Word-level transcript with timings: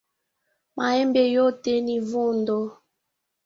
Maembe 0.75 1.21
yote 1.35 1.71
ni 1.81 1.95
mvodho 2.01 2.59